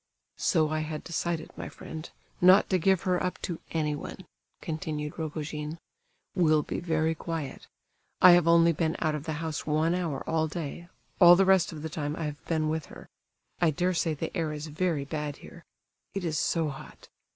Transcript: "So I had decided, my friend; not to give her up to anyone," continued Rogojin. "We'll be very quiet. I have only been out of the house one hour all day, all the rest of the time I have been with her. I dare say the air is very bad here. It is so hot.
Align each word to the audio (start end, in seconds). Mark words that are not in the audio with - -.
"So 0.39 0.69
I 0.71 0.79
had 0.79 1.03
decided, 1.03 1.51
my 1.55 1.69
friend; 1.69 2.09
not 2.41 2.71
to 2.71 2.79
give 2.79 3.03
her 3.03 3.21
up 3.23 3.39
to 3.43 3.59
anyone," 3.69 4.25
continued 4.59 5.19
Rogojin. 5.19 5.77
"We'll 6.33 6.63
be 6.63 6.79
very 6.79 7.13
quiet. 7.13 7.67
I 8.19 8.31
have 8.31 8.47
only 8.47 8.71
been 8.73 8.95
out 8.97 9.13
of 9.13 9.25
the 9.25 9.33
house 9.33 9.67
one 9.67 9.93
hour 9.93 10.27
all 10.27 10.47
day, 10.47 10.89
all 11.19 11.35
the 11.35 11.45
rest 11.45 11.71
of 11.71 11.83
the 11.83 11.87
time 11.89 12.15
I 12.15 12.23
have 12.23 12.43
been 12.47 12.67
with 12.67 12.87
her. 12.87 13.09
I 13.61 13.69
dare 13.69 13.93
say 13.93 14.15
the 14.15 14.35
air 14.35 14.51
is 14.53 14.65
very 14.69 15.05
bad 15.05 15.35
here. 15.35 15.63
It 16.15 16.25
is 16.25 16.39
so 16.39 16.69
hot. 16.69 17.09